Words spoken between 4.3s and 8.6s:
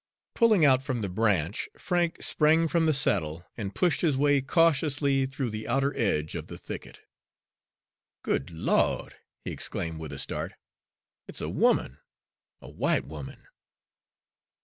cautiously through the outer edge of the thicket. "Good